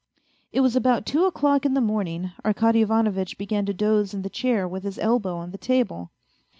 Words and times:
It 0.51 0.61
was 0.61 0.75
about 0.75 1.05
two 1.05 1.25
o'clock 1.25 1.63
in 1.63 1.75
the 1.75 1.79
morning, 1.79 2.31
Arkady 2.43 2.81
Ivanovitch 2.81 3.37
began 3.37 3.67
to 3.67 3.73
doze 3.75 4.15
in 4.15 4.23
the 4.23 4.31
chair 4.31 4.67
with 4.67 4.81
his 4.81 4.97
elbow 4.97 5.35
on 5.37 5.51
the 5.51 5.59
table 5.59 6.09